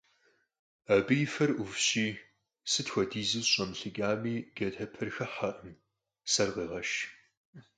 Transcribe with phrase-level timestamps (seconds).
[0.95, 2.07] Абы и фэр Ӏувщи,
[2.71, 5.75] сыт хуэдизу зэщӀэмылъыкӀами, джатэпэр хыхьэркъым,
[6.31, 6.91] сэр къегъэш.